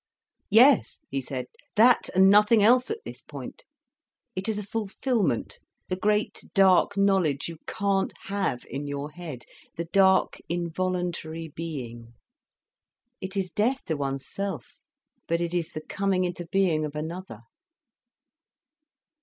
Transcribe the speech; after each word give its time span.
"Yes," 0.49 0.99
he 1.11 1.21
said, 1.21 1.45
"that 1.75 2.09
and 2.15 2.27
nothing 2.27 2.63
else, 2.63 2.89
at 2.89 3.01
this 3.05 3.21
point. 3.21 3.63
It 4.35 4.49
is 4.49 4.57
a 4.57 4.63
fulfilment—the 4.63 5.95
great 5.95 6.41
dark 6.55 6.97
knowledge 6.97 7.47
you 7.47 7.57
can't 7.67 8.11
have 8.23 8.65
in 8.67 8.87
your 8.87 9.11
head—the 9.11 9.85
dark 9.93 10.39
involuntary 10.49 11.49
being. 11.49 12.15
It 13.21 13.37
is 13.37 13.51
death 13.51 13.85
to 13.85 13.93
one's 13.95 14.25
self—but 14.25 15.39
it 15.39 15.53
is 15.53 15.71
the 15.71 15.81
coming 15.81 16.23
into 16.23 16.47
being 16.47 16.83
of 16.83 16.95
another." 16.95 17.41